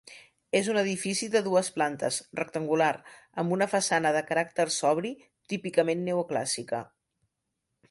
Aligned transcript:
És 0.59 0.69
un 0.71 0.77
edifici 0.81 1.27
de 1.35 1.41
dues 1.47 1.69
plantes, 1.75 2.17
rectangular 2.39 2.89
amb 3.43 3.55
una 3.59 3.69
façana 3.75 4.15
de 4.17 4.25
caràcter 4.33 4.67
sobri 4.79 5.15
típicament 5.55 6.05
neoclàssica. 6.11 6.85